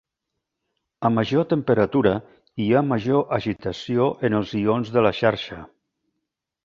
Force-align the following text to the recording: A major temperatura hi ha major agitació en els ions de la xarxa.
A 1.09 1.11
major 1.17 1.43
temperatura 1.51 2.13
hi 2.63 2.67
ha 2.79 2.83
major 2.87 3.21
agitació 3.39 4.09
en 4.31 4.39
els 4.39 4.55
ions 4.63 4.91
de 4.97 5.05
la 5.09 5.13
xarxa. 5.23 5.61